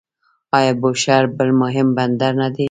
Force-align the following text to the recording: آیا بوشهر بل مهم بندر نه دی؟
آیا 0.57 0.71
بوشهر 0.81 1.23
بل 1.37 1.49
مهم 1.61 1.87
بندر 1.97 2.33
نه 2.41 2.47
دی؟ 2.53 2.59